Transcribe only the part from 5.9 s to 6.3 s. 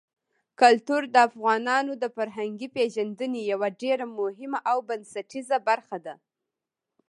ده.